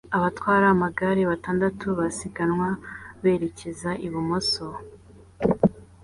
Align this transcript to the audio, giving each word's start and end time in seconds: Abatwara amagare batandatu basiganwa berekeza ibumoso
Abatwara 0.17 0.65
amagare 0.75 1.21
batandatu 1.31 1.85
basiganwa 1.99 2.69
berekeza 3.21 3.91
ibumoso 4.05 4.65